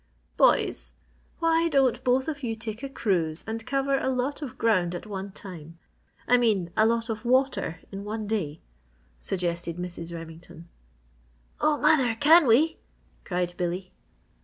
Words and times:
"Boys, 0.35 0.95
why 1.37 1.69
don't 1.69 2.03
both 2.03 2.27
of 2.27 2.41
you 2.41 2.55
take 2.55 2.81
a 2.81 2.89
cruise 2.89 3.43
and 3.45 3.67
cover 3.67 3.99
a 3.99 4.09
lot 4.09 4.41
of 4.41 4.57
ground 4.57 4.95
at 4.95 5.05
one 5.05 5.31
time 5.31 5.77
I 6.27 6.37
mean 6.39 6.71
a 6.75 6.87
lot 6.87 7.07
of 7.09 7.23
water 7.23 7.79
in 7.91 8.03
one 8.03 8.25
day!" 8.25 8.61
suggested 9.19 9.77
Mrs. 9.77 10.11
Remington. 10.11 10.67
"Oh, 11.59 11.77
mother, 11.77 12.15
can 12.15 12.47
we?" 12.47 12.79
cried 13.25 13.53
Billy. 13.57 13.93